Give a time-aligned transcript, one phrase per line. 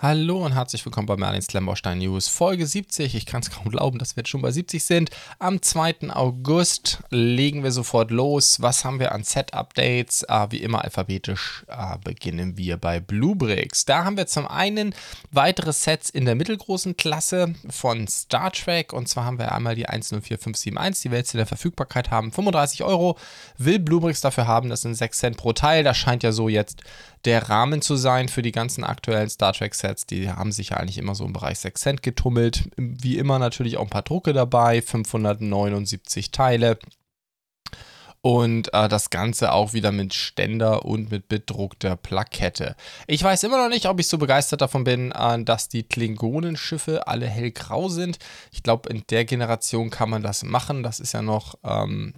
[0.00, 3.16] Hallo und herzlich willkommen bei Merlins Klemmbaustein News, Folge 70.
[3.16, 5.10] Ich kann es kaum glauben, dass wir jetzt schon bei 70 sind.
[5.40, 6.10] Am 2.
[6.10, 8.62] August legen wir sofort los.
[8.62, 10.22] Was haben wir an Set-Updates?
[10.22, 13.86] Äh, wie immer alphabetisch äh, beginnen wir bei Bluebricks.
[13.86, 14.94] Da haben wir zum einen
[15.32, 18.92] weitere Sets in der mittelgroßen Klasse von Star Trek.
[18.92, 22.30] Und zwar haben wir einmal die 104571, die wir jetzt in der Verfügbarkeit haben.
[22.30, 23.18] 35 Euro
[23.56, 24.68] will Bluebricks dafür haben.
[24.68, 25.82] Das sind 6 Cent pro Teil.
[25.82, 26.84] Das scheint ja so jetzt
[27.24, 29.87] der Rahmen zu sein für die ganzen aktuellen Star Trek-Sets.
[29.94, 32.68] Die haben sich ja eigentlich immer so im Bereich 6 Cent getummelt.
[32.76, 36.78] Wie immer natürlich auch ein paar Drucke dabei, 579 Teile.
[38.20, 42.74] Und äh, das Ganze auch wieder mit Ständer und mit bedruckter Plakette.
[43.06, 47.06] Ich weiß immer noch nicht, ob ich so begeistert davon bin, äh, dass die Klingonenschiffe
[47.06, 48.18] alle hellgrau sind.
[48.50, 50.82] Ich glaube, in der Generation kann man das machen.
[50.82, 52.14] Das ist ja noch ähm,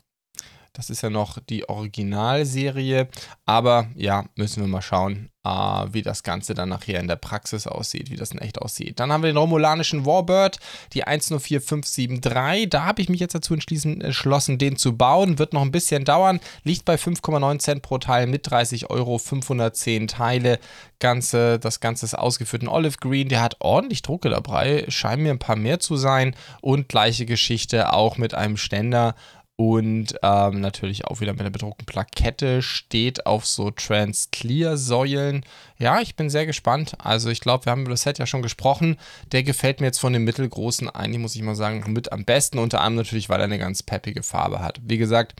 [0.80, 3.09] das ist ja noch die Originalserie.
[3.45, 5.48] Aber ja, müssen wir mal schauen, äh,
[5.93, 8.98] wie das Ganze dann nachher in der Praxis aussieht, wie das in echt aussieht.
[8.98, 10.59] Dann haben wir den romulanischen Warbird,
[10.95, 12.70] die 104573.
[12.70, 15.39] Da habe ich mich jetzt dazu entschlossen, den zu bauen.
[15.39, 16.41] Wird noch ein bisschen dauern.
[16.64, 20.59] Liegt bei 5,9 Cent pro Teil mit 30 Euro, 510 Teile.
[20.98, 23.28] Ganze, das Ganze ist ausgeführt in Olive Green.
[23.28, 24.87] Der hat ordentlich Drucke dabei.
[24.89, 26.34] Scheinen mir ein paar mehr zu sein.
[26.62, 29.15] Und gleiche Geschichte auch mit einem Ständer
[29.61, 35.44] und ähm, natürlich auch wieder mit einer bedruckten Plakette, steht auf so Trans-Clear-Säulen.
[35.77, 36.94] Ja, ich bin sehr gespannt.
[36.97, 38.97] Also ich glaube, wir haben über das Set ja schon gesprochen.
[39.33, 42.58] Der gefällt mir jetzt von den mittelgroßen eigentlich, muss ich mal sagen, mit am besten.
[42.58, 44.81] Unter anderem natürlich, weil er eine ganz peppige Farbe hat.
[44.83, 45.34] Wie gesagt,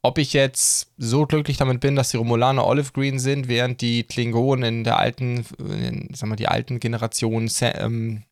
[0.00, 4.04] ob ich jetzt so glücklich damit bin, dass die Romulaner Olive Green sind, während die
[4.04, 8.22] Klingonen in der alten, in, sagen wir, die alten Generationen ähm,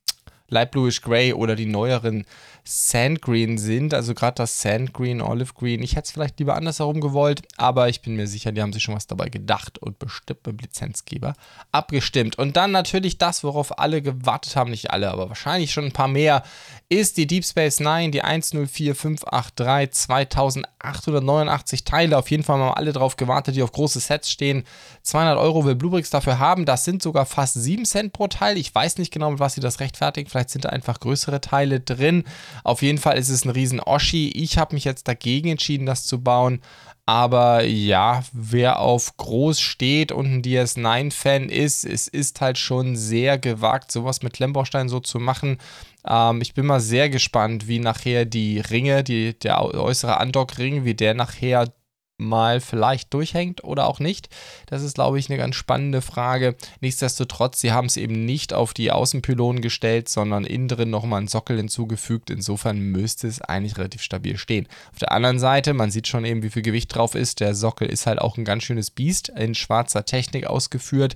[0.47, 2.25] Light Bluish Gray oder die neueren
[2.67, 3.93] Sand Green sind.
[3.93, 5.83] Also gerade das Sand Green, Olive Green.
[5.83, 8.83] Ich hätte es vielleicht lieber andersherum gewollt, aber ich bin mir sicher, die haben sich
[8.83, 11.33] schon was dabei gedacht und bestimmt beim Lizenzgeber
[11.71, 12.37] abgestimmt.
[12.39, 16.07] Und dann natürlich das, worauf alle gewartet haben, nicht alle, aber wahrscheinlich schon ein paar
[16.07, 16.43] mehr,
[16.89, 22.17] ist die Deep Space Nine, die 104583, 2889 Teile.
[22.17, 24.63] Auf jeden Fall haben alle drauf gewartet, die auf große Sets stehen.
[25.03, 26.65] 200 Euro will Bluebricks dafür haben.
[26.65, 28.57] Das sind sogar fast 7 Cent pro Teil.
[28.57, 30.29] Ich weiß nicht genau, mit was sie das rechtfertigen.
[30.35, 32.25] Vielleicht sind da einfach größere Teile drin.
[32.65, 34.31] Auf jeden Fall ist es ein riesen Oschi.
[34.35, 36.59] Ich habe mich jetzt dagegen entschieden, das zu bauen.
[37.05, 43.37] Aber ja, wer auf groß steht und ein DS9-Fan ist, es ist halt schon sehr
[43.37, 45.59] gewagt, sowas mit Klemmbaustein so zu machen.
[46.05, 50.95] Ähm, ich bin mal sehr gespannt, wie nachher die Ringe, die, der äußere Andock-Ring, wie
[50.95, 51.71] der nachher
[52.17, 54.29] mal vielleicht durchhängt oder auch nicht.
[54.67, 56.55] Das ist, glaube ich, eine ganz spannende Frage.
[56.79, 61.27] Nichtsdestotrotz, sie haben es eben nicht auf die Außenpylonen gestellt, sondern innen drin nochmal einen
[61.27, 62.29] Sockel hinzugefügt.
[62.29, 64.67] Insofern müsste es eigentlich relativ stabil stehen.
[64.93, 67.39] Auf der anderen Seite, man sieht schon eben, wie viel Gewicht drauf ist.
[67.39, 71.15] Der Sockel ist halt auch ein ganz schönes Biest in schwarzer Technik ausgeführt.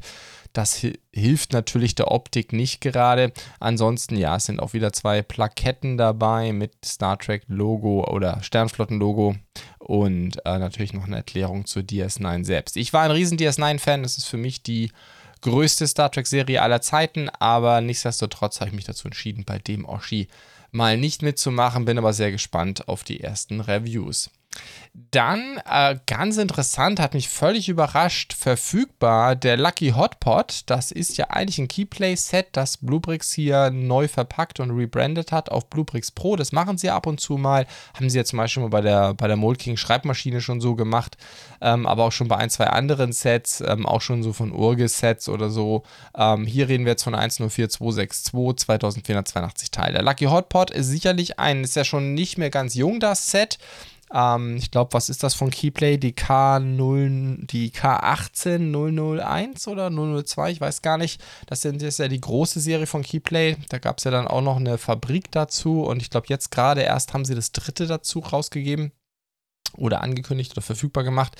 [0.53, 3.31] Das hilft natürlich der Optik nicht gerade.
[3.59, 8.99] Ansonsten, ja, es sind auch wieder zwei Plaketten dabei mit Star Trek Logo oder Sternflotten
[8.99, 9.35] Logo
[9.79, 12.77] und äh, natürlich noch eine Erklärung zur DS9 selbst.
[12.77, 14.03] Ich war ein riesen DS9-Fan.
[14.03, 14.91] Das ist für mich die
[15.41, 20.27] größte Star Trek-Serie aller Zeiten, aber nichtsdestotrotz habe ich mich dazu entschieden, bei dem Oshi
[20.71, 24.29] mal nicht mitzumachen, bin aber sehr gespannt auf die ersten Reviews.
[25.11, 30.63] Dann, äh, ganz interessant, hat mich völlig überrascht, verfügbar der Lucky Hotpot.
[30.65, 35.69] Das ist ja eigentlich ein Keyplay-Set, das Bluebricks hier neu verpackt und rebrandet hat auf
[35.69, 36.35] Bluebricks Pro.
[36.35, 37.65] Das machen sie ab und zu mal.
[37.93, 40.75] Haben sie ja zum Beispiel mal bei der, bei der Mold King Schreibmaschine schon so
[40.75, 41.17] gemacht.
[41.61, 45.29] Ähm, aber auch schon bei ein, zwei anderen Sets, ähm, auch schon so von Urge-Sets
[45.29, 45.83] oder so.
[46.15, 48.33] Ähm, hier reden wir jetzt von 104262,
[48.65, 49.93] 2482 Teile.
[49.93, 53.59] Der Lucky Hotpot ist sicherlich ein, ist ja schon nicht mehr ganz jung, das Set.
[54.13, 55.97] Ähm, ich glaube, was ist das von Keyplay?
[55.97, 59.89] Die K0, die K18001 oder
[60.23, 61.21] 002, ich weiß gar nicht.
[61.47, 63.57] Das ist ja die große Serie von Keyplay.
[63.69, 66.81] Da gab es ja dann auch noch eine Fabrik dazu und ich glaube, jetzt gerade
[66.81, 68.91] erst haben sie das dritte dazu rausgegeben
[69.77, 71.35] oder angekündigt oder verfügbar gemacht.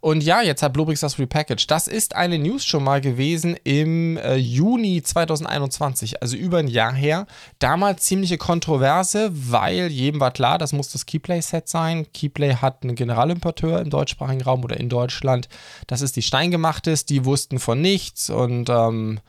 [0.00, 1.70] Und ja, jetzt hat Bluebricks das repackaged.
[1.70, 6.92] Das ist eine News schon mal gewesen im äh, Juni 2021, also über ein Jahr
[6.92, 7.26] her.
[7.58, 12.06] Damals ziemliche Kontroverse, weil jedem war klar, das muss das Keyplay-Set sein.
[12.12, 15.48] Keyplay hat einen Generalimporteur im deutschsprachigen Raum oder in Deutschland.
[15.86, 19.20] Das ist die Steingemachtes, die wussten von nichts und ähm,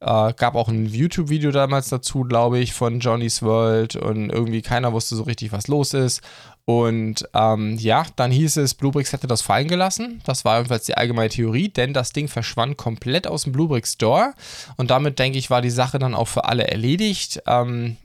[0.00, 4.92] äh, gab auch ein YouTube-Video damals dazu, glaube ich, von Johnny's World und irgendwie keiner
[4.92, 6.20] wusste so richtig, was los ist.
[6.66, 10.20] Und ähm, ja, dann hieß es, Bluebricks hätte das fallen gelassen.
[10.24, 14.34] Das war jedenfalls die allgemeine Theorie, denn das Ding verschwand komplett aus dem Bluebricks Store.
[14.76, 17.40] Und damit, denke ich, war die Sache dann auch für alle erledigt.
[17.46, 17.96] Ähm,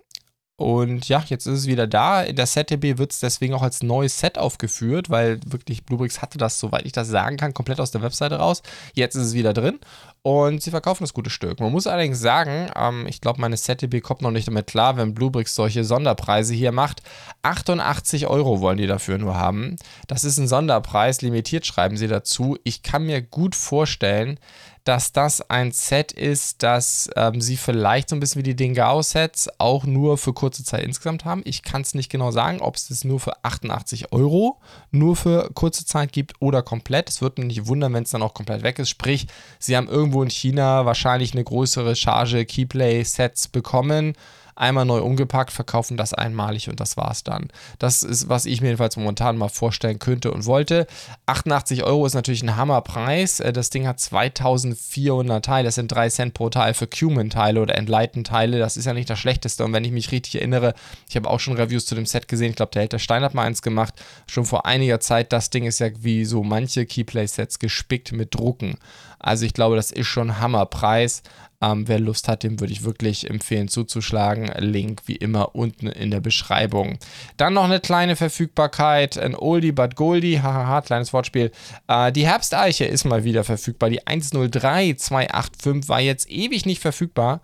[0.62, 2.22] Und ja, jetzt ist es wieder da.
[2.22, 6.38] In der SetDB wird es deswegen auch als neues Set aufgeführt, weil wirklich Bluebricks hatte
[6.38, 8.62] das, soweit ich das sagen kann, komplett aus der Webseite raus.
[8.94, 9.80] Jetzt ist es wieder drin
[10.22, 11.60] und sie verkaufen das gute Stück.
[11.60, 15.16] Man muss allerdings sagen, ähm, ich glaube, meine ZDB kommt noch nicht damit klar, wenn
[15.16, 17.02] Bluebricks solche Sonderpreise hier macht.
[17.42, 19.78] 88 Euro wollen die dafür nur haben.
[20.08, 22.56] Das ist ein Sonderpreis, limitiert schreiben sie dazu.
[22.64, 24.38] Ich kann mir gut vorstellen,
[24.84, 29.50] dass das ein Set ist, das ähm, sie vielleicht so ein bisschen wie die Dingao-Sets
[29.60, 31.42] auch nur für kurze Zeit insgesamt haben.
[31.46, 34.60] Ich kann es nicht genau sagen, ob es das nur für 88 Euro
[34.92, 37.10] nur für kurze Zeit gibt oder komplett.
[37.10, 38.90] Es würde mich nicht wundern, wenn es dann auch komplett weg ist.
[38.90, 39.28] Sprich,
[39.60, 44.16] sie haben irgendwo in China wahrscheinlich eine größere Charge Keyplay-Sets bekommen
[44.56, 47.50] einmal neu umgepackt, verkaufen das einmalig und das war's dann.
[47.80, 50.88] Das ist, was ich mir jedenfalls momentan mal vorstellen könnte und wollte.
[51.26, 53.40] 88 Euro ist natürlich ein Hammerpreis.
[53.40, 55.66] Äh, das Ding hat 2400 Teile.
[55.66, 58.60] Das sind 3 Cent pro Teil für Cumin-Teile oder Enlighten-Teile.
[58.60, 59.64] Das ist ja nicht das Schlechteste.
[59.64, 60.74] Und wenn ich mich richtig erinnere,
[61.10, 62.52] ich habe auch schon Reviews zu dem Set gesehen.
[62.52, 63.94] Ich glaube, der Held der Stein hat mal eins gemacht.
[64.28, 65.32] Schon vor einiger Zeit.
[65.34, 68.78] Das Ding ist ja wie so manche Keyplay-Sets gespickt mit Drucken.
[69.22, 71.24] Also ich glaube, das ist schon Hammerpreis.
[71.64, 74.52] Ähm, wer Lust hat, dem würde ich wirklich empfehlen zuzuschlagen.
[74.58, 76.98] Link wie immer unten in der Beschreibung.
[77.38, 79.18] Dann noch eine kleine Verfügbarkeit.
[79.20, 80.42] Ein Oldie but Goldie.
[80.42, 81.52] Hahaha, kleines Wortspiel.
[81.88, 83.92] Äh, die Herbsteiche ist mal wieder verfügbar.
[83.92, 87.42] Die 103285 war jetzt ewig nicht verfügbar.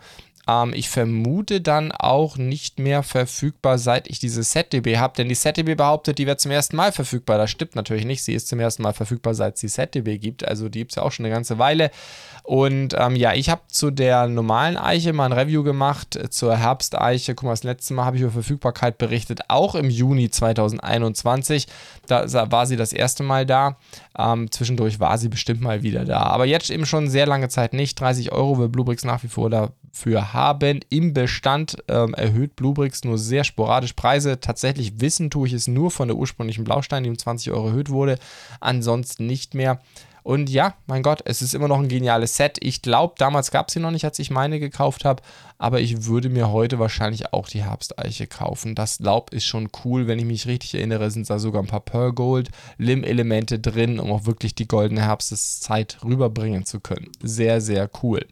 [0.47, 5.35] Ähm, ich vermute dann auch nicht mehr verfügbar, seit ich diese SetDB habe, denn die
[5.35, 7.37] SetDB behauptet, die wäre zum ersten Mal verfügbar.
[7.37, 8.23] Das stimmt natürlich nicht.
[8.23, 10.47] Sie ist zum ersten Mal verfügbar, seit es die SetDB gibt.
[10.47, 11.91] Also die gibt es ja auch schon eine ganze Weile.
[12.43, 17.35] Und ähm, ja, ich habe zu der normalen Eiche mal ein Review gemacht, zur Herbsteiche.
[17.35, 21.67] Guck mal, das letzte Mal habe ich über Verfügbarkeit berichtet, auch im Juni 2021.
[22.07, 23.75] Da war sie das erste Mal da.
[24.17, 26.19] Ähm, zwischendurch war sie bestimmt mal wieder da.
[26.19, 27.99] Aber jetzt eben schon sehr lange Zeit nicht.
[27.99, 29.49] 30 Euro will Bluebricks nach wie vor
[29.97, 30.79] dafür haben.
[30.89, 34.39] Im Bestand ähm, erhöht Bluebricks nur sehr sporadisch Preise.
[34.39, 37.89] Tatsächlich wissen tue ich es nur von der ursprünglichen Blaustein, die um 20 Euro erhöht
[37.89, 38.17] wurde.
[38.59, 39.81] Ansonsten nicht mehr.
[40.23, 42.57] Und ja, mein Gott, es ist immer noch ein geniales Set.
[42.59, 45.23] Ich glaube, damals gab es sie noch nicht, als ich meine gekauft habe.
[45.57, 48.75] Aber ich würde mir heute wahrscheinlich auch die Herbsteiche kaufen.
[48.75, 50.05] Das Laub ist schon cool.
[50.05, 54.11] Wenn ich mich richtig erinnere, sind da sogar ein paar Pearl Gold Lim-Elemente drin, um
[54.11, 57.09] auch wirklich die goldene Herbsteszeit rüberbringen zu können.
[57.23, 58.25] Sehr, sehr cool.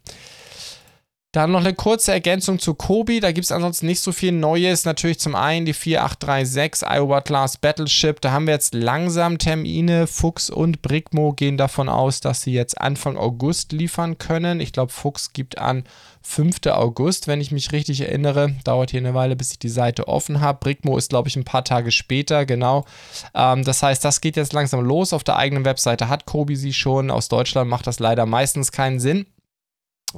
[1.35, 3.19] Dann noch eine kurze Ergänzung zu Kobi.
[3.19, 4.85] Da gibt es ansonsten nicht so viel Neues.
[4.85, 8.21] Natürlich zum einen die 4836 Iowa Class Battleship.
[8.21, 10.07] Da haben wir jetzt langsam Termine.
[10.07, 14.61] Fuchs und Brigmo gehen davon aus, dass sie jetzt Anfang August liefern können.
[14.61, 15.83] Ich glaube, Fuchs gibt an
[16.21, 16.67] 5.
[16.67, 18.55] August, wenn ich mich richtig erinnere.
[18.63, 20.59] Dauert hier eine Weile, bis ich die Seite offen habe.
[20.61, 22.85] Brigmo ist, glaube ich, ein paar Tage später, genau.
[23.33, 25.11] Ähm, das heißt, das geht jetzt langsam los.
[25.11, 27.11] Auf der eigenen Webseite hat Kobi sie schon.
[27.11, 29.25] Aus Deutschland macht das leider meistens keinen Sinn,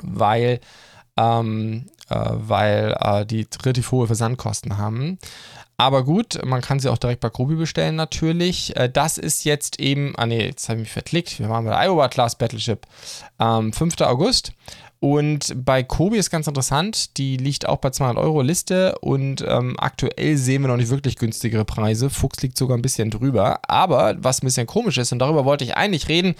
[0.03, 0.59] weil
[1.17, 5.19] ähm, äh, weil äh, die relativ hohe Versandkosten haben.
[5.79, 8.75] Aber gut, man kann sie auch direkt bei Kobi bestellen natürlich.
[8.75, 11.39] Äh, das ist jetzt eben, ah ne, jetzt habe ich mich verklickt.
[11.39, 12.87] Wir waren bei der Iowa Class Battleship.
[13.39, 14.01] Ähm, 5.
[14.01, 14.53] August.
[14.99, 19.75] Und bei Kobi ist ganz interessant, die liegt auch bei 200 Euro Liste und ähm,
[19.77, 22.09] aktuell sehen wir noch nicht wirklich günstigere Preise.
[22.09, 23.59] Fuchs liegt sogar ein bisschen drüber.
[23.69, 26.33] Aber was ein bisschen komisch ist, und darüber wollte ich eigentlich reden,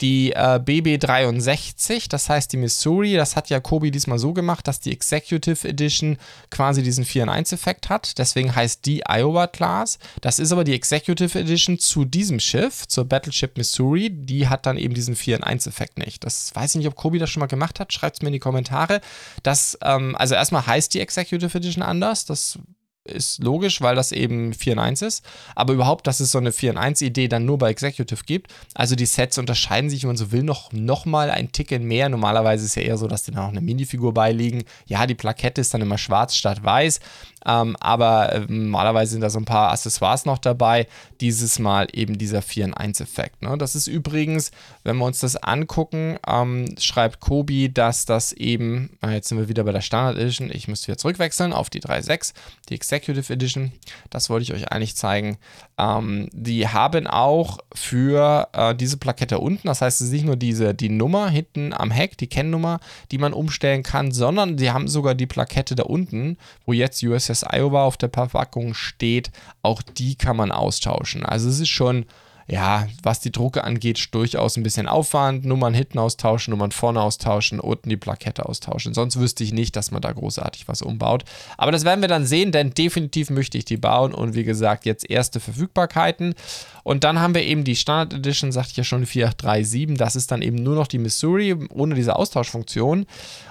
[0.00, 4.78] die äh, BB63, das heißt die Missouri, das hat ja Kobi diesmal so gemacht, dass
[4.78, 6.16] die Executive Edition
[6.50, 8.16] quasi diesen 4 in 1 Effekt hat.
[8.18, 9.98] Deswegen heißt die Iowa Class.
[10.20, 14.10] Das ist aber die Executive Edition zu diesem Schiff, zur Battleship Missouri.
[14.10, 16.22] Die hat dann eben diesen 4 in 1 Effekt nicht.
[16.22, 18.34] Das weiß ich nicht, ob Kobi das schon mal gemacht hat schreibt es mir in
[18.34, 19.00] die Kommentare.
[19.42, 22.26] Das, ähm, also erstmal heißt die Executive Edition anders.
[22.26, 22.58] Das
[23.04, 25.24] ist logisch, weil das eben 4 in 1 ist.
[25.54, 28.52] Aber überhaupt, dass es so eine 4 in 1 Idee dann nur bei Executive gibt.
[28.74, 32.08] Also die Sets unterscheiden sich, wenn man so will, noch, noch mal ein Ticken mehr.
[32.08, 34.64] Normalerweise ist es ja eher so, dass die dann auch eine Minifigur beiliegen.
[34.86, 37.00] Ja, die Plakette ist dann immer schwarz statt weiß.
[37.46, 40.86] Ähm, aber äh, normalerweise sind da so ein paar Accessoires noch dabei.
[41.20, 43.42] Dieses Mal eben dieser 4 in 1 Effekt.
[43.42, 43.56] Ne?
[43.58, 44.50] Das ist übrigens,
[44.82, 49.64] wenn wir uns das angucken, ähm, schreibt Kobi, dass das eben, jetzt sind wir wieder
[49.64, 52.32] bei der Standard Edition, ich müsste wieder zurückwechseln auf die 3.6,
[52.68, 53.72] die Executive Edition.
[54.10, 55.36] Das wollte ich euch eigentlich zeigen.
[55.78, 60.36] Ähm, die haben auch für äh, diese Plakette unten, das heißt, es ist nicht nur
[60.36, 64.88] diese, die Nummer hinten am Heck, die Kennnummer, die man umstellen kann, sondern sie haben
[64.88, 69.30] sogar die Plakette da unten, wo jetzt USS USS Iowa auf der Verpackung steht,
[69.62, 71.24] auch die kann man austauschen.
[71.24, 72.06] Also es ist schon
[72.46, 75.44] ja, was die Drucke angeht, durchaus ein bisschen Aufwand.
[75.44, 78.92] Nummern hinten austauschen, Nummern vorne austauschen, unten die Plakette austauschen.
[78.92, 81.24] Sonst wüsste ich nicht, dass man da großartig was umbaut.
[81.56, 84.84] Aber das werden wir dann sehen, denn definitiv möchte ich die bauen und wie gesagt,
[84.84, 86.34] jetzt erste Verfügbarkeiten.
[86.82, 89.96] Und dann haben wir eben die Standard Edition, sagte ich ja schon, die 4837.
[89.96, 93.06] Das ist dann eben nur noch die Missouri ohne diese Austauschfunktion.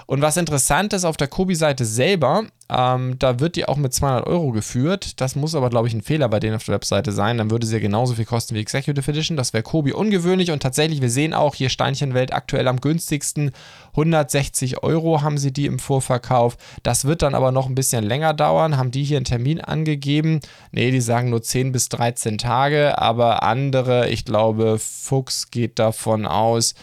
[0.06, 4.26] Und was interessant ist, auf der Kobi-Seite selber Ähm, da wird die auch mit 200
[4.26, 5.20] Euro geführt.
[5.20, 7.36] Das muss aber, glaube ich, ein Fehler bei denen auf der Webseite sein.
[7.36, 9.36] Dann würde sie ja genauso viel kosten wie Executive Edition.
[9.36, 10.50] Das wäre Kobi ungewöhnlich.
[10.50, 13.50] Und tatsächlich, wir sehen auch hier Steinchenwelt aktuell am günstigsten.
[13.90, 16.56] 160 Euro haben sie die im Vorverkauf.
[16.82, 18.76] Das wird dann aber noch ein bisschen länger dauern.
[18.78, 20.40] Haben die hier einen Termin angegeben?
[20.72, 22.98] Nee, die sagen nur 10 bis 13 Tage.
[22.98, 26.74] Aber andere, ich glaube, Fuchs geht davon aus,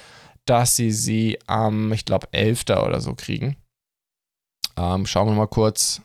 [0.46, 2.66] dass sie sie am, ich glaube, 11.
[2.70, 3.58] oder so kriegen.
[4.78, 6.02] Ähm, schauen wir mal kurz.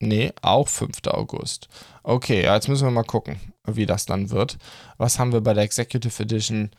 [0.00, 0.98] Nee, auch 5.
[1.08, 1.68] August.
[2.04, 4.56] Okay, jetzt müssen wir mal gucken, wie das dann wird.
[4.96, 6.70] Was haben wir bei der Executive Edition?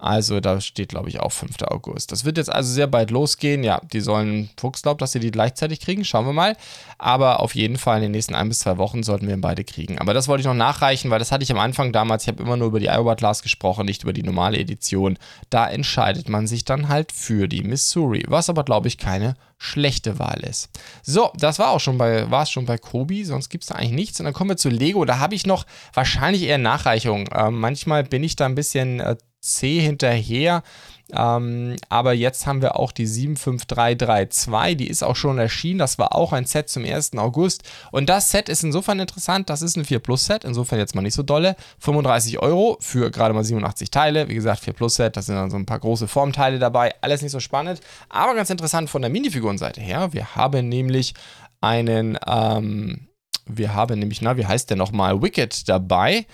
[0.00, 1.62] Also da steht, glaube ich, auch 5.
[1.62, 2.12] August.
[2.12, 3.64] Das wird jetzt also sehr bald losgehen.
[3.64, 6.04] Ja, die sollen, Fuchs glaubt, dass sie die gleichzeitig kriegen.
[6.04, 6.56] Schauen wir mal.
[6.98, 9.98] Aber auf jeden Fall in den nächsten ein bis zwei Wochen sollten wir beide kriegen.
[9.98, 12.22] Aber das wollte ich noch nachreichen, weil das hatte ich am Anfang damals.
[12.22, 15.18] Ich habe immer nur über die Iowa Class gesprochen, nicht über die normale Edition.
[15.50, 18.22] Da entscheidet man sich dann halt für die Missouri.
[18.28, 20.70] Was aber, glaube ich, keine schlechte Wahl ist.
[21.02, 23.74] So, das war auch schon bei, war es schon bei Kobi, sonst gibt es da
[23.74, 24.20] eigentlich nichts.
[24.20, 25.04] Und dann kommen wir zu Lego.
[25.04, 27.26] Da habe ich noch wahrscheinlich eher Nachreichung.
[27.26, 30.62] Äh, manchmal bin ich da ein bisschen äh, C hinterher.
[31.10, 35.78] Ähm, aber jetzt haben wir auch die 75332, die ist auch schon erschienen.
[35.78, 37.16] Das war auch ein Set zum 1.
[37.16, 37.62] August.
[37.92, 41.02] Und das Set ist insofern interessant, das ist ein 4 Plus Set, insofern jetzt mal
[41.02, 41.56] nicht so dolle.
[41.78, 44.28] 35 Euro für gerade mal 87 Teile.
[44.28, 46.94] Wie gesagt, 4 Plus Set, da sind dann so ein paar große Formteile dabei.
[47.00, 47.80] Alles nicht so spannend,
[48.10, 50.12] aber ganz interessant von der Minifigurenseite her.
[50.12, 51.14] Wir haben nämlich
[51.62, 53.08] einen, ähm,
[53.46, 56.26] wir haben nämlich, na, wie heißt der nochmal, Wicked dabei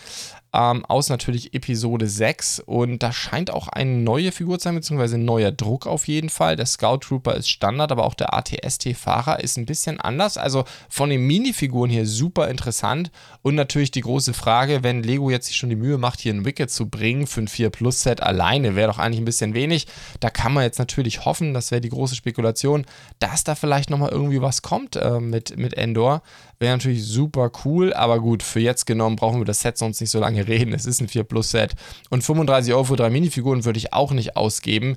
[0.55, 2.61] ähm, aus natürlich Episode 6.
[2.61, 6.31] Und da scheint auch eine neue Figur zu sein, beziehungsweise ein neuer Druck auf jeden
[6.31, 6.57] Fall.
[6.57, 10.39] Der Scout Trooper ist Standard, aber auch der ATST-Fahrer ist ein bisschen anders.
[10.39, 13.11] Also von den Minifiguren hier super interessant.
[13.43, 16.45] Und natürlich die große Frage, wenn Lego jetzt sich schon die Mühe macht, hier ein
[16.45, 19.89] Wicket zu bringen für ein 4 Plus Set alleine, wäre doch eigentlich ein bisschen wenig.
[20.21, 22.87] Da kann man jetzt natürlich hoffen, das wäre die große Spekulation,
[23.19, 26.23] dass da vielleicht nochmal irgendwie was kommt äh, mit, mit Endor.
[26.59, 30.11] Wäre natürlich super cool, aber gut, für jetzt genommen brauchen wir das Set sonst nicht
[30.11, 30.73] so lange reden.
[30.73, 31.75] Es ist ein 4 Plus Set.
[32.11, 34.97] Und 35 Euro für drei Minifiguren würde ich auch nicht ausgeben.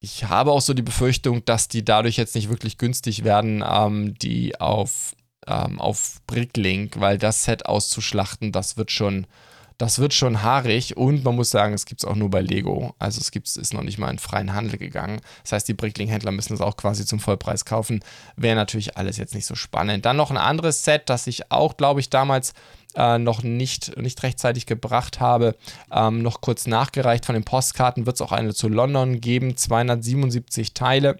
[0.00, 4.14] Ich habe auch so die Befürchtung, dass die dadurch jetzt nicht wirklich günstig werden, ähm,
[4.14, 5.14] die auf,
[5.46, 9.26] ähm, auf Bricklink, weil das Set auszuschlachten, das wird schon
[9.80, 12.94] das wird schon haarig und man muss sagen, es gibt es auch nur bei Lego.
[12.98, 15.22] Also es gibt's, ist noch nicht mal in freien Handel gegangen.
[15.42, 18.04] Das heißt, die Brickling-Händler müssen es auch quasi zum Vollpreis kaufen.
[18.36, 20.04] Wäre natürlich alles jetzt nicht so spannend.
[20.04, 22.52] Dann noch ein anderes Set, das ich auch, glaube ich, damals
[22.94, 25.56] äh, noch nicht, nicht rechtzeitig gebracht habe.
[25.90, 29.56] Ähm, noch kurz nachgereicht von den Postkarten wird es auch eine zu London geben.
[29.56, 31.16] 277 Teile.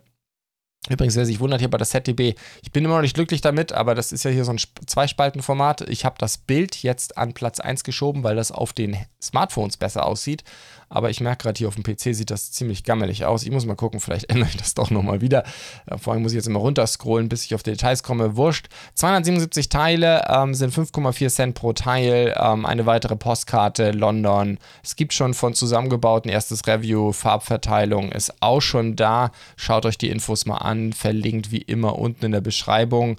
[0.88, 3.72] Übrigens, wer sich wundert hier bei der ZDB, ich bin immer noch nicht glücklich damit,
[3.72, 5.82] aber das ist ja hier so ein Zweispaltenformat.
[5.82, 10.06] Ich habe das Bild jetzt an Platz 1 geschoben, weil das auf den Smartphones besser
[10.06, 10.42] aussieht.
[10.90, 13.44] Aber ich merke gerade hier auf dem PC sieht das ziemlich gammelig aus.
[13.44, 15.44] Ich muss mal gucken, vielleicht ändere ich das doch nochmal wieder.
[15.86, 18.36] Äh, vor allem muss ich jetzt immer runterscrollen, bis ich auf die Details komme.
[18.36, 18.68] Wurscht.
[18.96, 22.34] 277 Teile ähm, sind 5,4 Cent pro Teil.
[22.36, 24.58] Ähm, eine weitere Postkarte, London.
[24.82, 27.12] Es gibt schon von zusammengebauten erstes Review.
[27.12, 29.30] Farbverteilung ist auch schon da.
[29.56, 30.92] Schaut euch die Infos mal an.
[30.92, 33.16] Verlinkt wie immer unten in der Beschreibung.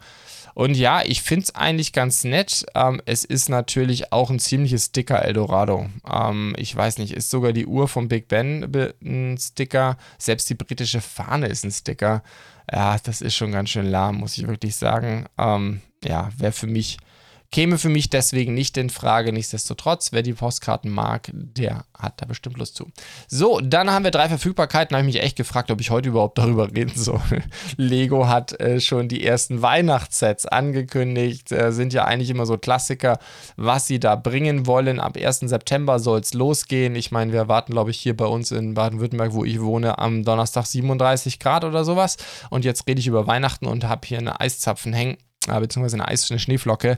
[0.53, 2.65] Und ja, ich finde es eigentlich ganz nett.
[2.75, 5.89] Ähm, es ist natürlich auch ein ziemliches Sticker Eldorado.
[6.11, 8.69] Ähm, ich weiß nicht, ist sogar die Uhr vom Big Ben
[9.03, 9.97] ein Sticker.
[10.17, 12.23] Selbst die britische Fahne ist ein Sticker.
[12.71, 15.25] Ja, das ist schon ganz schön lahm, muss ich wirklich sagen.
[15.37, 16.97] Ähm, ja, wäre für mich
[17.51, 19.33] Käme für mich deswegen nicht in Frage.
[19.33, 22.89] Nichtsdestotrotz, wer die Postkarten mag, der hat da bestimmt Lust zu.
[23.27, 24.93] So, dann haben wir drei Verfügbarkeiten.
[24.93, 27.21] Da habe ich mich echt gefragt, ob ich heute überhaupt darüber reden soll.
[27.77, 31.51] Lego hat äh, schon die ersten Weihnachtssets angekündigt.
[31.51, 33.19] Äh, sind ja eigentlich immer so Klassiker,
[33.57, 35.01] was sie da bringen wollen.
[35.01, 35.39] Ab 1.
[35.39, 36.95] September soll es losgehen.
[36.95, 40.23] Ich meine, wir erwarten, glaube ich, hier bei uns in Baden-Württemberg, wo ich wohne, am
[40.23, 42.15] Donnerstag 37 Grad oder sowas.
[42.49, 45.17] Und jetzt rede ich über Weihnachten und habe hier eine Eiszapfen hängen,
[45.49, 46.97] äh, beziehungsweise eine, Eis, eine Schneeflocke.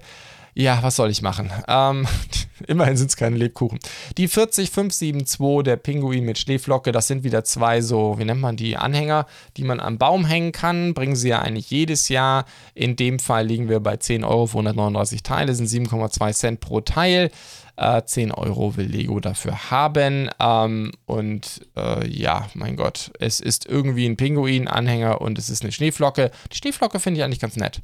[0.56, 1.52] Ja, was soll ich machen?
[1.68, 2.08] Ähm,
[2.68, 3.80] immerhin sind es keine Lebkuchen.
[4.18, 8.78] Die 40572, der Pinguin mit Schneeflocke, das sind wieder zwei so, wie nennt man die,
[8.78, 9.26] Anhänger,
[9.58, 10.94] die man am Baum hängen kann.
[10.94, 12.46] Bringen sie ja eigentlich jedes Jahr.
[12.76, 16.82] In dem Fall liegen wir bei 10 Euro für 139 Teile, sind 7,2 Cent pro
[16.82, 17.32] Teil.
[17.76, 20.30] Äh, 10 Euro will Lego dafür haben.
[20.40, 25.72] Ähm, und äh, ja, mein Gott, es ist irgendwie ein Pinguin-Anhänger und es ist eine
[25.72, 26.30] Schneeflocke.
[26.52, 27.82] Die Schneeflocke finde ich eigentlich ganz nett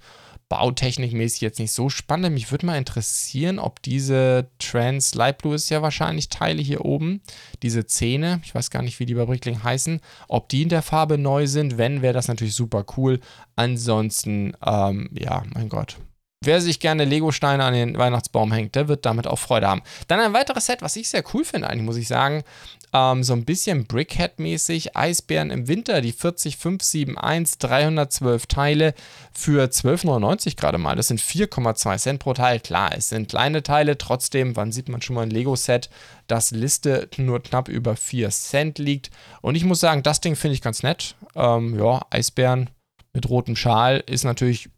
[0.50, 2.34] bautechnikmäßig jetzt nicht so spannend.
[2.34, 7.22] Mich würde mal interessieren, ob diese Trans Light Blue ist ja wahrscheinlich Teile hier oben,
[7.62, 10.82] diese Zähne, ich weiß gar nicht, wie die bei Brickling heißen, ob die in der
[10.82, 11.78] Farbe neu sind.
[11.78, 13.20] Wenn, wäre das natürlich super cool.
[13.56, 15.98] Ansonsten, ähm, ja, mein Gott,
[16.44, 19.82] wer sich gerne Lego-Steine an den Weihnachtsbaum hängt, der wird damit auch Freude haben.
[20.08, 22.44] Dann ein weiteres Set, was ich sehr cool finde, eigentlich muss ich sagen.
[22.94, 24.96] Ähm, so ein bisschen Brickhead-mäßig.
[24.96, 28.94] Eisbären im Winter, die 40571, 312 Teile
[29.32, 30.96] für 12,99 gerade mal.
[30.96, 32.60] Das sind 4,2 Cent pro Teil.
[32.60, 33.98] Klar, es sind kleine Teile.
[33.98, 35.90] Trotzdem, wann sieht man schon mal ein Lego-Set,
[36.28, 39.12] das Liste nur knapp über 4 Cent liegt.
[39.42, 41.16] Und ich muss sagen, das Ding finde ich ganz nett.
[41.36, 42.70] Ähm, ja, Eisbären
[43.14, 44.70] mit rotem Schal ist natürlich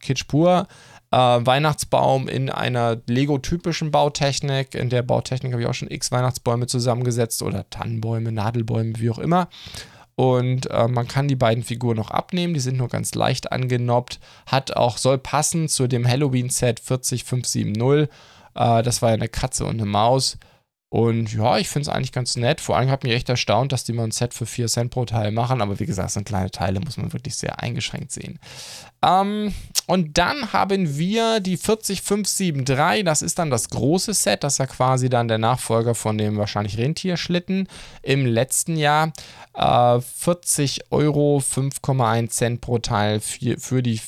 [0.00, 0.68] Kitsch pur
[1.16, 4.74] äh, Weihnachtsbaum in einer Lego-typischen Bautechnik.
[4.74, 9.18] In der Bautechnik habe ich auch schon x Weihnachtsbäume zusammengesetzt oder Tannenbäume, Nadelbäume, wie auch
[9.18, 9.48] immer.
[10.14, 14.20] Und äh, man kann die beiden Figuren noch abnehmen, die sind nur ganz leicht angenoppt.
[14.46, 18.10] Hat auch, soll passen zu dem Halloween-Set 40570.
[18.54, 20.36] Äh, das war ja eine Katze und eine Maus.
[20.88, 22.60] Und ja, ich finde es eigentlich ganz nett.
[22.60, 25.04] Vor allem hat mich echt erstaunt, dass die mal ein Set für 4 Cent pro
[25.04, 25.60] Teil machen.
[25.60, 28.38] Aber wie gesagt, sind kleine Teile, muss man wirklich sehr eingeschränkt sehen.
[29.02, 29.52] Ähm,
[29.86, 33.04] und dann haben wir die 40573.
[33.04, 34.44] Das ist dann das große Set.
[34.44, 37.68] Das ist ja quasi dann der Nachfolger von dem wahrscheinlich Rentierschlitten
[38.02, 39.12] im letzten Jahr.
[39.54, 44.00] Äh, 40 Euro, 5,1 Cent pro Teil für, für die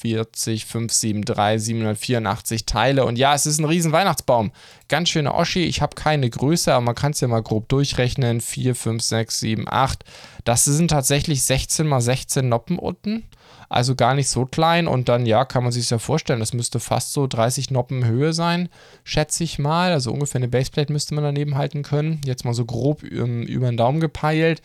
[0.00, 3.04] 40, 573, 784 Teile.
[3.04, 4.52] Und ja, es ist ein riesen Weihnachtsbaum.
[4.88, 5.64] Ganz schöne Oschi.
[5.64, 8.40] Ich habe keine Größe, aber man kann es ja mal grob durchrechnen.
[8.40, 10.04] 4, 5, 6, 7, 8.
[10.44, 13.24] Das sind tatsächlich 16 mal 16 Noppen unten.
[13.68, 14.86] Also gar nicht so klein.
[14.86, 18.32] Und dann, ja, kann man sich ja vorstellen, das müsste fast so 30 Noppen Höhe
[18.32, 18.68] sein,
[19.04, 19.92] schätze ich mal.
[19.92, 22.20] Also ungefähr eine Baseplate müsste man daneben halten können.
[22.24, 24.62] Jetzt mal so grob ähm, über den Daumen gepeilt.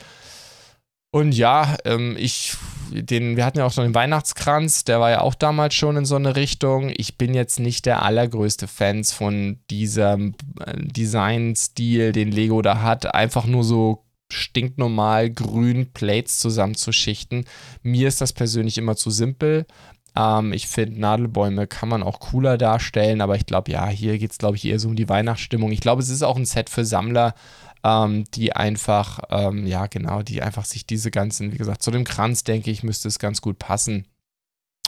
[1.13, 2.55] Und ja, ähm, ich,
[2.89, 6.05] den, wir hatten ja auch so den Weihnachtskranz, der war ja auch damals schon in
[6.05, 6.91] so eine Richtung.
[6.98, 10.34] Ich bin jetzt nicht der allergrößte Fan von diesem
[10.65, 13.13] äh, Designstil, den Lego da hat.
[13.13, 17.46] Einfach nur so stinknormal grün Plates zusammenzuschichten.
[17.84, 19.67] Mir ist das persönlich immer zu simpel.
[20.15, 24.32] Ähm, ich finde, Nadelbäume kann man auch cooler darstellen, aber ich glaube, ja, hier geht
[24.32, 25.72] es, glaube ich, eher so um die Weihnachtsstimmung.
[25.72, 27.36] Ich glaube, es ist auch ein Set für Sammler
[27.84, 32.04] ähm, die einfach, ähm, ja genau, die einfach sich diese ganzen, wie gesagt, zu dem
[32.04, 34.08] Kranz, denke ich, müsste es ganz gut passen.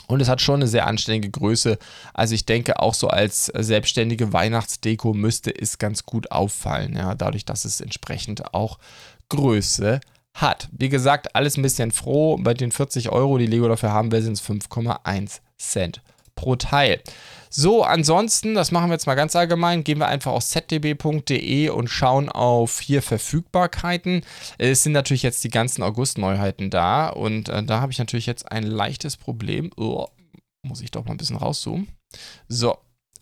[0.08, 1.78] Und es hat schon eine sehr anständige Größe.
[2.14, 7.44] Also ich denke, auch so als selbstständige Weihnachtsdeko müsste es ganz gut auffallen, ja, dadurch,
[7.44, 8.78] dass es entsprechend auch
[9.28, 10.00] Größe
[10.34, 10.68] hat.
[10.70, 12.38] Wie gesagt, alles ein bisschen froh.
[12.38, 16.02] Bei den 40 Euro, die Lego dafür haben will, sind es 5,1 Cent
[16.36, 17.00] pro Teil.
[17.50, 21.88] So, ansonsten, das machen wir jetzt mal ganz allgemein, gehen wir einfach auf zdb.de und
[21.88, 24.22] schauen auf hier Verfügbarkeiten.
[24.58, 28.52] Es sind natürlich jetzt die ganzen August-Neuheiten da und äh, da habe ich natürlich jetzt
[28.52, 29.70] ein leichtes Problem.
[29.76, 30.06] Oh,
[30.62, 31.88] muss ich doch mal ein bisschen rauszoomen.
[32.48, 32.76] So,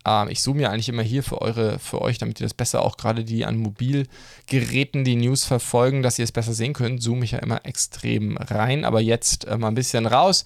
[0.07, 2.83] ähm, ich zoome ja eigentlich immer hier für, eure, für euch, damit ihr das besser
[2.83, 7.03] auch gerade die an Mobilgeräten die News verfolgen, dass ihr es besser sehen könnt.
[7.03, 10.45] Zoome ich ja immer extrem rein, aber jetzt äh, mal ein bisschen raus.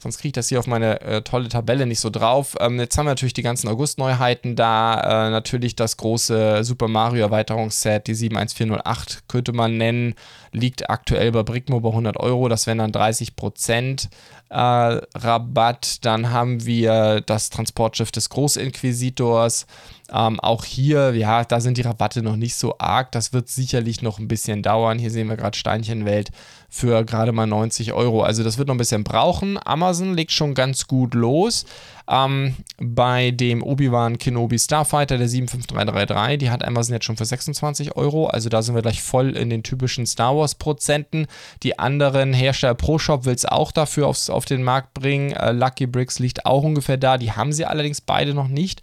[0.00, 2.54] Sonst kriege ich das hier auf meine äh, tolle Tabelle nicht so drauf.
[2.60, 5.26] Ähm, jetzt haben wir natürlich die ganzen August-Neuheiten da.
[5.26, 10.14] Äh, natürlich das große Super Mario Erweiterungsset, die 71408 könnte man nennen,
[10.52, 12.48] liegt aktuell bei Brickmo bei 100 Euro.
[12.48, 14.08] Das wären dann 30 Prozent
[14.50, 16.04] äh, Rabatt.
[16.04, 19.66] Dann haben wir das Transportschiff des Großinquisitors.
[20.12, 23.10] Ähm, auch hier, ja, da sind die Rabatte noch nicht so arg.
[23.12, 24.98] Das wird sicherlich noch ein bisschen dauern.
[24.98, 26.30] Hier sehen wir gerade Steinchenwelt
[26.68, 28.22] für gerade mal 90 Euro.
[28.22, 29.58] Also das wird noch ein bisschen brauchen.
[29.64, 31.64] Amazon legt schon ganz gut los.
[32.08, 37.96] Ähm, bei dem Obi-Wan Kenobi Starfighter, der 75333, die hat Amazon jetzt schon für 26
[37.96, 38.28] Euro.
[38.28, 41.26] Also da sind wir gleich voll in den typischen Star Wars Prozenten.
[41.62, 45.32] Die anderen Hersteller Pro Shop will es auch dafür aufs, auf den Markt bringen.
[45.32, 47.18] Äh, Lucky Bricks liegt auch ungefähr da.
[47.18, 48.80] Die haben sie allerdings beide noch nicht.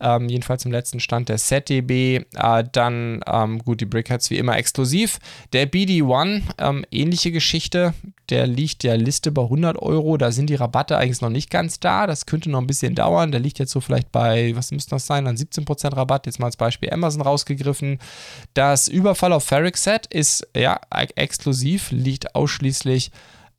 [0.00, 2.24] Ähm, jedenfalls im letzten Stand der ZDB.
[2.34, 5.20] Äh, dann, ähm, gut, die Brickheads wie immer exklusiv.
[5.54, 7.94] Der BD1, ähm, ähnliche Geschichte.
[8.28, 10.18] Der liegt der Liste bei 100 Euro.
[10.18, 12.06] Da sind die Rabatte eigentlich noch nicht ganz da.
[12.06, 13.30] Das könnte noch noch ein bisschen dauern.
[13.30, 16.26] Der liegt jetzt so vielleicht bei, was müsste das sein, an 17% Rabatt.
[16.26, 17.98] Jetzt mal als Beispiel Amazon rausgegriffen.
[18.54, 20.80] Das Überfall auf Ferric Set ist ja
[21.16, 23.10] exklusiv, liegt ausschließlich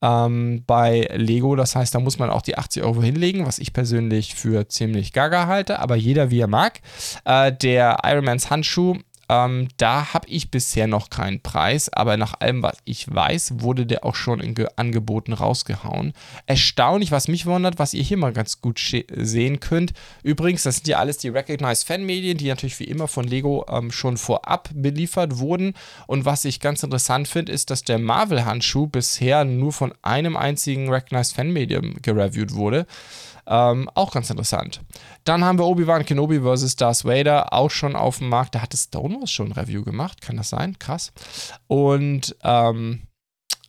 [0.02, 1.56] ähm, bei Lego.
[1.56, 5.14] Das heißt, da muss man auch die 80 Euro hinlegen, was ich persönlich für ziemlich
[5.14, 6.82] gaga halte, aber jeder wie er mag.
[7.26, 8.98] Äh, der Ironmans Handschuh
[9.30, 13.86] ähm, da habe ich bisher noch keinen Preis, aber nach allem, was ich weiß, wurde
[13.86, 16.13] der auch schon in Ge Angeboten rausgehauen.
[16.48, 18.80] Erstaunlich, was mich wundert, was ihr hier mal ganz gut
[19.15, 19.94] sehen könnt.
[20.24, 23.92] Übrigens, das sind ja alles die Recognized Fan-Medien, die natürlich wie immer von Lego ähm,
[23.92, 25.74] schon vorab beliefert wurden.
[26.08, 30.89] Und was ich ganz interessant finde, ist, dass der Marvel-Handschuh bisher nur von einem einzigen
[30.89, 32.88] Recognized Fan-Medium gereviewt wurde.
[33.50, 34.82] Ähm, auch ganz interessant.
[35.24, 36.76] Dann haben wir Obi-Wan Kenobi vs.
[36.76, 38.54] Darth Vader auch schon auf dem Markt.
[38.54, 40.22] Da hatte Stonewalls schon ein Review gemacht.
[40.22, 40.78] Kann das sein?
[40.78, 41.12] Krass.
[41.68, 43.02] Und ähm,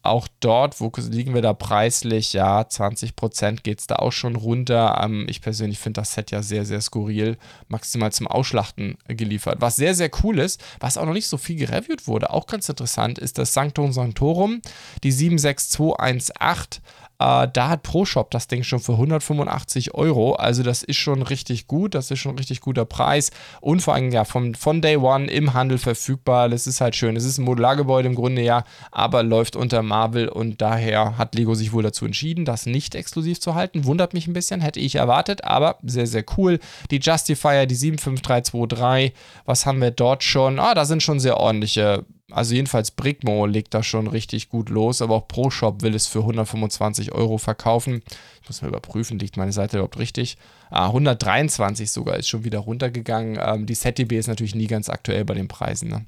[0.03, 2.33] auch dort, wo liegen wir da preislich?
[2.33, 5.01] Ja, 20% geht es da auch schon runter.
[5.03, 7.37] Ähm, ich persönlich finde das Set ja sehr, sehr skurril,
[7.69, 9.59] maximal zum Ausschlachten geliefert.
[9.61, 12.69] Was sehr, sehr cool ist, was auch noch nicht so viel gereviewt wurde, auch ganz
[12.69, 14.62] interessant, ist das Sanctum Sanctorum,
[15.03, 16.83] die 76218
[17.20, 20.33] äh, da hat ProShop das Ding schon für 185 Euro.
[20.35, 21.94] Also das ist schon richtig gut.
[21.94, 23.30] Das ist schon ein richtig guter Preis.
[23.61, 26.48] Und vor allem ja vom, von Day One im Handel verfügbar.
[26.48, 27.16] Das ist halt schön.
[27.16, 31.54] Es ist ein Modulargebäude im Grunde ja, aber läuft unter Marvel und daher hat Lego
[31.54, 33.85] sich wohl dazu entschieden, das nicht exklusiv zu halten.
[33.85, 36.59] Wundert mich ein bisschen, hätte ich erwartet, aber sehr, sehr cool.
[36.90, 39.12] Die Justifier, die 75323,
[39.44, 40.59] was haben wir dort schon?
[40.59, 45.03] Ah, da sind schon sehr ordentliche also jedenfalls Brickmo legt da schon richtig gut los,
[45.03, 48.03] aber auch ProShop will es für 125 Euro verkaufen.
[48.43, 50.37] Ich muss mal überprüfen, liegt meine Seite überhaupt richtig?
[50.71, 53.38] Ah, 123 sogar ist schon wieder runtergegangen.
[53.40, 55.88] Ähm, die ZDB ist natürlich nie ganz aktuell bei den Preisen.
[55.88, 56.07] Ne?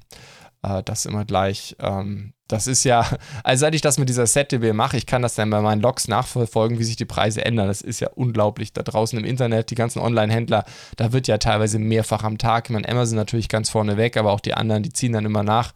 [0.63, 1.75] Äh, das immer gleich.
[1.79, 3.05] Ähm, das ist ja,
[3.43, 6.07] also seit ich das mit dieser ZDB mache, ich kann das dann bei meinen Logs
[6.07, 7.67] nachverfolgen, wie sich die Preise ändern.
[7.67, 8.73] Das ist ja unglaublich.
[8.73, 12.65] Da draußen im Internet, die ganzen Online-Händler, da wird ja teilweise mehrfach am Tag.
[12.65, 15.43] Ich meine, Amazon natürlich ganz vorne weg, aber auch die anderen, die ziehen dann immer
[15.43, 15.73] nach.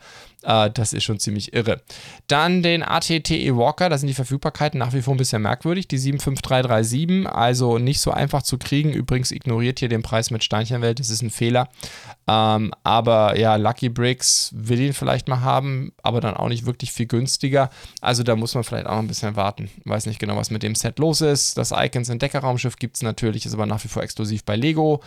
[0.48, 1.82] Äh, das ist schon ziemlich irre.
[2.28, 5.88] Dann den ATTE Walker, da sind die Verfügbarkeiten nach wie vor ein bisschen merkwürdig.
[5.88, 8.94] Die 75337, also nicht so einfach zu kriegen.
[8.94, 11.68] Übrigens ignoriert hier den Preis mit Steinchenwelt, das ist ein Fehler.
[12.28, 16.92] Ähm, aber ja, Lucky Bricks will ihn vielleicht mal haben, aber dann auch nicht wirklich
[16.92, 17.70] viel günstiger.
[18.02, 19.70] Also da muss man vielleicht auch noch ein bisschen warten.
[19.84, 21.58] Weiß nicht genau, was mit dem Set los ist.
[21.58, 25.02] Das Icons Entdeckerraumschiff gibt es natürlich, ist aber nach wie vor exklusiv bei Lego.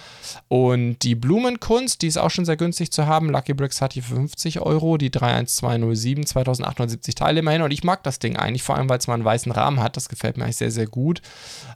[0.49, 3.31] Und die Blumenkunst, die ist auch schon sehr günstig zu haben.
[3.31, 7.63] Lucky Bricks hat hier für 50 Euro, die 31207, 2870 Teile immerhin.
[7.63, 9.97] Und ich mag das Ding eigentlich, vor allem, weil es mal einen weißen Rahmen hat.
[9.97, 11.23] Das gefällt mir eigentlich sehr, sehr gut.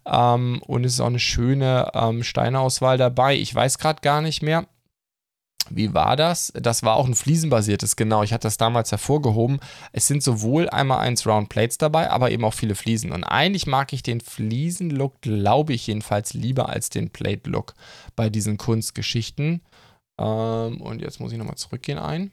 [0.06, 3.36] Ähm, und es ist auch eine schöne ähm, Steinauswahl dabei.
[3.36, 4.66] Ich weiß gerade gar nicht mehr
[5.70, 6.52] wie war das?
[6.54, 8.22] Das war auch ein fliesenbasiertes, genau.
[8.22, 9.60] Ich hatte das damals hervorgehoben.
[9.92, 13.12] Es sind sowohl einmal eins Round Plates dabei, aber eben auch viele Fliesen.
[13.12, 17.74] Und eigentlich mag ich den Fliesen-Look, glaube ich jedenfalls, lieber als den Plate-Look
[18.14, 19.62] bei diesen Kunstgeschichten.
[20.18, 22.32] Ähm, und jetzt muss ich nochmal zurückgehen ein.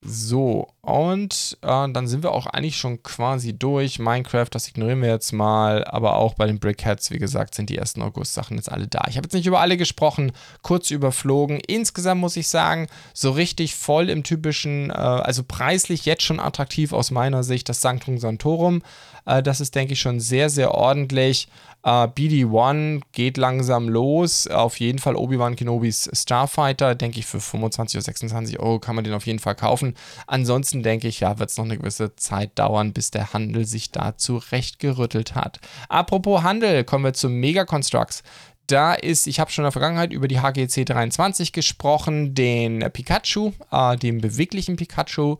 [0.00, 3.98] So, und äh, dann sind wir auch eigentlich schon quasi durch.
[3.98, 5.84] Minecraft, das ignorieren wir jetzt mal.
[5.84, 7.98] Aber auch bei den Brickheads, wie gesagt, sind die 1.
[7.98, 9.02] August-Sachen jetzt alle da.
[9.08, 10.30] Ich habe jetzt nicht über alle gesprochen,
[10.62, 11.58] kurz überflogen.
[11.66, 16.92] Insgesamt muss ich sagen, so richtig voll im typischen, äh, also preislich jetzt schon attraktiv
[16.92, 18.82] aus meiner Sicht, das Sanctum Santorum.
[19.26, 21.48] Äh, das ist, denke ich, schon sehr, sehr ordentlich.
[21.86, 24.46] Uh, äh, BD1 geht langsam los.
[24.46, 29.04] Auf jeden Fall Obi-Wan Kenobis Starfighter, denke ich, für 25 oder 26 Euro kann man
[29.04, 29.94] den auf jeden Fall kaufen.
[30.26, 33.92] Ansonsten denke ich, ja, wird es noch eine gewisse Zeit dauern, bis der Handel sich
[33.92, 35.60] da zurechtgerüttelt hat.
[35.88, 38.22] Apropos Handel, kommen wir zu Mega Constructs.
[38.66, 43.52] Da ist, ich habe schon in der Vergangenheit über die HGC 23 gesprochen, den Pikachu,
[43.70, 45.38] äh, den beweglichen Pikachu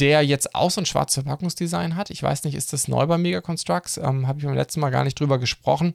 [0.00, 2.10] der jetzt auch so ein schwarzes Verpackungsdesign hat.
[2.10, 3.96] Ich weiß nicht, ist das neu bei Mega Constructs?
[3.96, 5.94] Ähm, Habe ich beim letzten Mal gar nicht drüber gesprochen.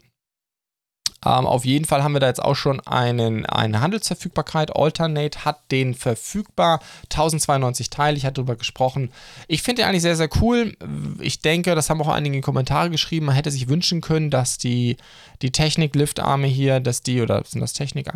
[1.26, 4.76] Ähm, auf jeden Fall haben wir da jetzt auch schon einen, eine Handelsverfügbarkeit.
[4.76, 6.80] Alternate hat den verfügbar.
[7.06, 9.12] 1092 Teile, ich hatte darüber gesprochen.
[9.48, 10.78] Ich finde den eigentlich sehr, sehr cool.
[11.20, 14.98] Ich denke, das haben auch einige Kommentare geschrieben, man hätte sich wünschen können, dass die,
[15.42, 18.10] die Technik-Liftarme hier, dass die, oder sind das Technik,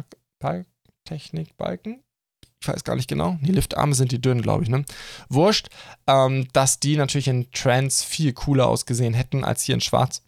[1.06, 2.04] Technikbalken?
[2.62, 4.86] Ich weiß gar nicht genau, die Liftarme sind die dünnen, glaube ich, ne?
[5.30, 5.69] Wurscht,
[6.08, 10.21] ähm, dass die natürlich in Trans viel cooler ausgesehen hätten als hier in Schwarz.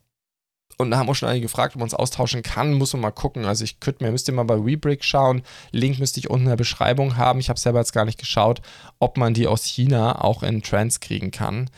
[0.78, 2.74] Und da haben auch schon einige gefragt, ob man es austauschen kann.
[2.74, 3.46] Muss man mal gucken.
[3.46, 5.44] Also ich könnte mir, müsst ihr mal bei Rebrick schauen.
[5.72, 7.40] Link müsste ich unten in der Beschreibung haben.
[7.40, 8.62] Ich habe selber jetzt gar nicht geschaut,
[8.98, 11.70] ob man die aus China auch in Trans kriegen kann.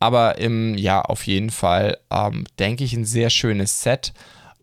[0.00, 4.12] Aber im, ja, auf jeden Fall ähm, denke ich ein sehr schönes Set.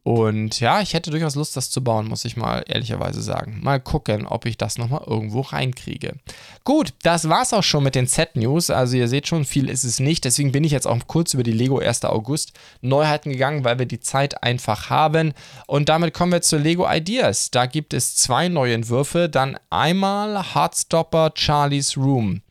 [0.03, 3.59] Und ja, ich hätte durchaus Lust, das zu bauen, muss ich mal ehrlicherweise sagen.
[3.61, 6.15] Mal gucken, ob ich das nochmal irgendwo reinkriege.
[6.63, 8.69] Gut, das war's auch schon mit den Set-News.
[8.69, 10.25] Also ihr seht schon, viel ist es nicht.
[10.25, 12.05] Deswegen bin ich jetzt auch kurz über die Lego 1.
[12.05, 15.33] August Neuheiten gegangen, weil wir die Zeit einfach haben.
[15.67, 17.51] Und damit kommen wir zu Lego Ideas.
[17.51, 19.29] Da gibt es zwei neue Entwürfe.
[19.29, 22.41] Dann einmal Heartstopper Charlie's Room.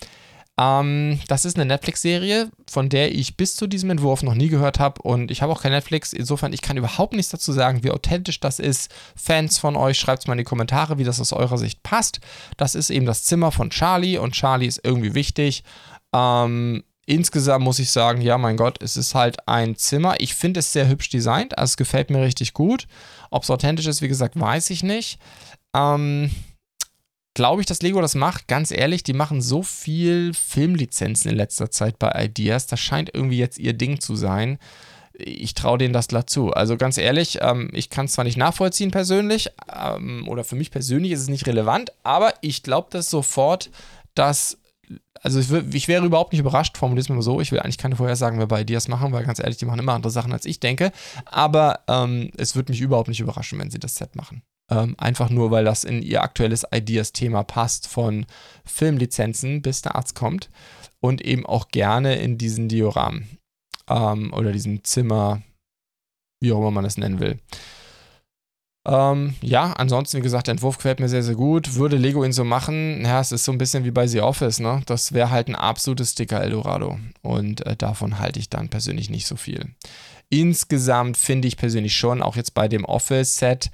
[0.59, 4.81] Ähm, das ist eine Netflix-Serie, von der ich bis zu diesem Entwurf noch nie gehört
[4.81, 6.13] habe und ich habe auch kein Netflix.
[6.13, 8.91] Insofern, ich kann überhaupt nichts dazu sagen, wie authentisch das ist.
[9.15, 12.19] Fans von euch, schreibt es mal in die Kommentare, wie das aus eurer Sicht passt.
[12.57, 15.63] Das ist eben das Zimmer von Charlie und Charlie ist irgendwie wichtig.
[16.13, 20.17] Ähm, insgesamt muss ich sagen, ja, mein Gott, es ist halt ein Zimmer.
[20.19, 22.89] Ich finde es sehr hübsch designt, also es gefällt mir richtig gut.
[23.31, 25.21] Ob es authentisch ist, wie gesagt, weiß ich nicht.
[25.73, 26.33] Ähm,
[27.39, 28.49] glaube ich, dass Lego das macht.
[28.49, 32.67] Ganz ehrlich, die machen so viel Filmlizenzen in letzter Zeit bei Ideas.
[32.67, 34.59] Das scheint irgendwie jetzt ihr Ding zu sein.
[35.13, 36.51] Ich traue denen das glatt zu.
[36.51, 40.73] Also ganz ehrlich, ähm, ich kann es zwar nicht nachvollziehen persönlich, ähm, oder für mich
[40.73, 43.71] persönlich ist es nicht relevant, aber ich glaube das sofort,
[44.17, 44.59] dass
[45.23, 47.41] also ich, ich, wäre überhaupt nicht überrascht, formulieren wir mal so.
[47.41, 49.95] Ich will eigentlich keine Vorhersagen mehr bei Ideas machen, weil ganz ehrlich, die machen immer
[49.95, 50.91] andere Sachen, als ich denke.
[51.25, 54.43] Aber ähm, es würde mich überhaupt nicht überraschen, wenn sie das Set machen.
[54.71, 58.27] Ähm, einfach nur, weil das in ihr aktuelles Ideas-Thema passt, von
[58.65, 60.51] Filmlizenzen bis der Arzt kommt.
[61.01, 63.39] Und eben auch gerne in diesen Dioramen.
[63.89, 65.43] Ähm, oder diesem Zimmer,
[66.41, 67.39] wie auch immer man es nennen will.
[68.89, 71.75] Ähm, ja, ansonsten, wie gesagt, der Entwurf gefällt mir sehr, sehr gut.
[71.75, 74.61] Würde Lego ihn so machen, ja, es ist so ein bisschen wie bei The Office,
[74.61, 74.83] ne?
[74.87, 76.99] Das wäre halt ein absolutes Sticker Eldorado.
[77.21, 79.75] Und äh, davon halte ich dann persönlich nicht so viel.
[80.31, 83.71] Insgesamt finde ich persönlich schon, auch jetzt bei dem Office-Set,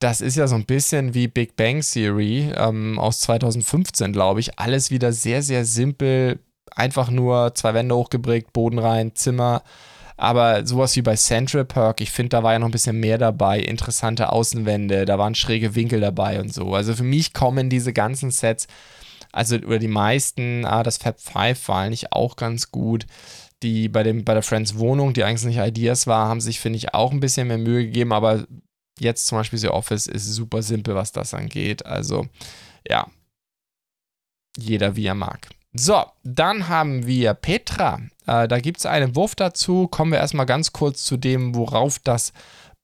[0.00, 4.58] das ist ja so ein bisschen wie Big Bang Theory ähm, aus 2015, glaube ich.
[4.58, 6.40] Alles wieder sehr, sehr simpel.
[6.74, 9.62] Einfach nur zwei Wände hochgeprägt, Boden rein, Zimmer
[10.18, 13.18] aber sowas wie bei Central Perk, ich finde, da war ja noch ein bisschen mehr
[13.18, 13.60] dabei.
[13.60, 16.74] Interessante Außenwände, da waren schräge Winkel dabei und so.
[16.74, 18.66] Also für mich kommen diese ganzen Sets,
[19.30, 23.06] also oder die meisten, ah, das Fab 5 war eigentlich auch ganz gut.
[23.62, 26.78] Die bei, dem, bei der Friends Wohnung, die eigentlich nicht Ideas war, haben sich, finde
[26.78, 28.44] ich, auch ein bisschen mehr Mühe gegeben, aber
[29.00, 31.86] jetzt zum Beispiel The Office ist super simpel, was das angeht.
[31.86, 32.26] Also,
[32.88, 33.06] ja,
[34.56, 35.48] jeder wie er mag.
[35.74, 38.00] So, dann haben wir Petra.
[38.26, 39.86] Äh, da gibt es einen Wurf dazu.
[39.86, 42.32] Kommen wir erstmal ganz kurz zu dem, worauf das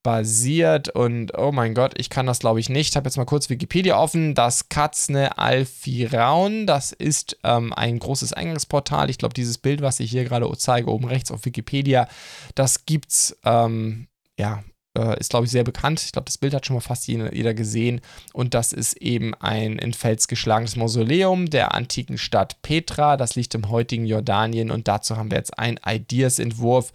[0.05, 0.91] basiert.
[0.91, 2.91] Und oh mein Gott, ich kann das glaube ich nicht.
[2.91, 4.35] Ich habe jetzt mal kurz Wikipedia offen.
[4.35, 9.11] Das Katzne Alfiraun, das ist ähm, ein großes Eingangsportal.
[9.11, 12.07] Ich glaube, dieses Bild, was ich hier gerade zeige, oben rechts auf Wikipedia,
[12.55, 14.07] das gibt's ähm,
[14.39, 14.63] ja
[14.97, 16.03] äh, ist, glaube ich, sehr bekannt.
[16.05, 18.01] Ich glaube, das Bild hat schon mal fast jeder gesehen.
[18.33, 23.17] Und das ist eben ein in Fels geschlagenes Mausoleum der antiken Stadt Petra.
[23.17, 24.71] Das liegt im heutigen Jordanien.
[24.71, 26.93] Und dazu haben wir jetzt einen Ideas-Entwurf,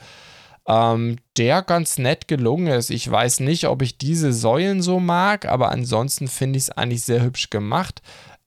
[0.68, 2.90] ähm, der ganz nett gelungen ist.
[2.90, 7.04] Ich weiß nicht, ob ich diese Säulen so mag, aber ansonsten finde ich es eigentlich
[7.04, 8.02] sehr hübsch gemacht.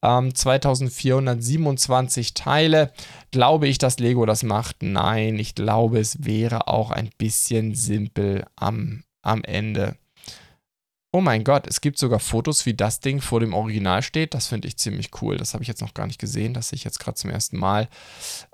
[0.04, 2.92] Ähm, 2427 Teile.
[3.30, 4.82] Glaube ich, dass Lego das macht?
[4.82, 9.96] Nein, ich glaube, es wäre auch ein bisschen simpel am am Ende.
[11.14, 14.32] Oh mein Gott, es gibt sogar Fotos, wie das Ding vor dem Original steht.
[14.32, 15.36] Das finde ich ziemlich cool.
[15.36, 16.54] Das habe ich jetzt noch gar nicht gesehen.
[16.54, 17.88] Das sehe ich jetzt gerade zum ersten Mal.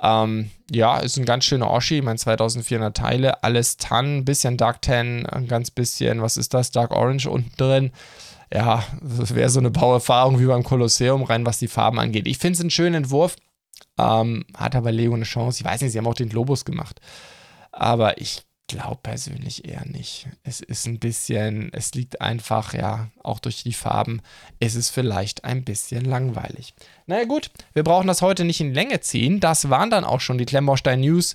[0.03, 2.03] Ähm, ja, ist ein ganz schöner Oschi.
[2.03, 3.45] Mein 2400 Teile.
[3.45, 6.73] Alles Tan, bisschen Dark Tan, ein ganz bisschen, was ist das?
[6.73, 7.93] Dark Orange unten drin.
[8.53, 12.27] Ja, das wäre so eine Bauerfahrung wie beim Kolosseum, rein was die Farben angeht.
[12.27, 13.37] Ich finde es einen schönen Entwurf.
[13.99, 15.61] Ähm, hat aber Lego eine Chance.
[15.61, 17.01] Ich weiß nicht, sie haben auch den Globus gemacht.
[17.71, 20.29] Aber ich glaube persönlich eher nicht.
[20.45, 24.23] Es ist ein bisschen, es liegt einfach, ja, auch durch die Farben,
[24.61, 26.75] ist es vielleicht ein bisschen langweilig.
[27.07, 29.41] Naja gut, wir brauchen das heute nicht in Länge ziehen.
[29.41, 31.35] Das waren dann auch schon die Klemmbaustein News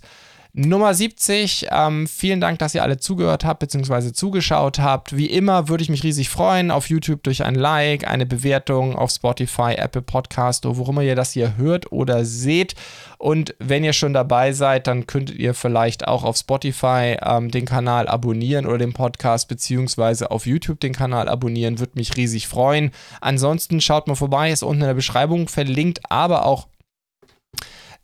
[0.56, 1.66] Nummer 70.
[1.72, 4.14] Ähm, vielen Dank, dass ihr alle zugehört habt bzw.
[4.14, 5.18] zugeschaut habt.
[5.18, 9.10] Wie immer würde ich mich riesig freuen auf YouTube durch ein Like, eine Bewertung auf
[9.10, 12.76] Spotify, Apple Podcast oder wo immer ihr das hier hört oder seht.
[13.18, 17.66] Und wenn ihr schon dabei seid, dann könntet ihr vielleicht auch auf Spotify ähm, den
[17.66, 21.80] Kanal abonnieren oder den Podcast beziehungsweise auf YouTube den Kanal abonnieren.
[21.80, 22.92] Würde mich riesig freuen.
[23.22, 26.68] Ansonsten schaut mal vorbei, ist unten in der Beschreibung verlinkt, aber auch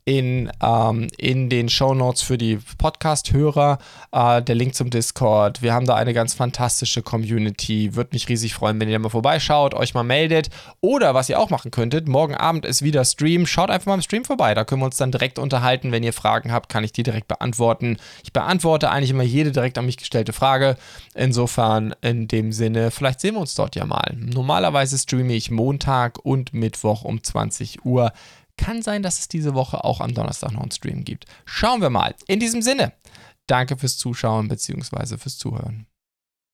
[0.05, 3.77] in, ähm, in den Show Notes für die Podcast-Hörer
[4.12, 5.62] äh, der Link zum Discord.
[5.62, 7.95] Wir haben da eine ganz fantastische Community.
[7.95, 10.49] Würde mich riesig freuen, wenn ihr da mal vorbeischaut, euch mal meldet.
[10.81, 13.45] Oder was ihr auch machen könntet, morgen Abend ist wieder Stream.
[13.45, 14.53] Schaut einfach mal im Stream vorbei.
[14.53, 15.91] Da können wir uns dann direkt unterhalten.
[15.91, 17.97] Wenn ihr Fragen habt, kann ich die direkt beantworten.
[18.23, 20.75] Ich beantworte eigentlich immer jede direkt an mich gestellte Frage.
[21.13, 24.15] Insofern, in dem Sinne, vielleicht sehen wir uns dort ja mal.
[24.15, 28.12] Normalerweise streame ich Montag und Mittwoch um 20 Uhr.
[28.60, 31.26] Kann sein, dass es diese Woche auch am Donnerstag noch einen Stream gibt.
[31.45, 32.13] Schauen wir mal.
[32.28, 32.91] In diesem Sinne,
[33.48, 35.17] danke fürs Zuschauen bzw.
[35.17, 35.88] fürs Zuhören.